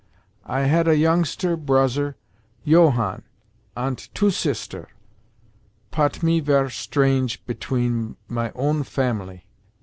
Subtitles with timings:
[0.47, 2.15] I had a youngster broser
[2.63, 3.21] Johann
[3.77, 4.87] ant two sister,
[5.91, 9.45] pot me vere strange petween my own family.